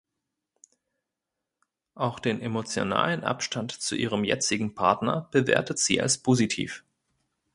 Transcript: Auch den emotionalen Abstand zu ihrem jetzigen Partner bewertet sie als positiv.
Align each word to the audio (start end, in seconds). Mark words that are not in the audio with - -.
Auch 1.93 2.19
den 2.19 2.41
emotionalen 2.41 3.23
Abstand 3.23 3.71
zu 3.71 3.95
ihrem 3.95 4.23
jetzigen 4.23 4.73
Partner 4.73 5.29
bewertet 5.31 5.77
sie 5.77 6.01
als 6.01 6.17
positiv. 6.17 6.83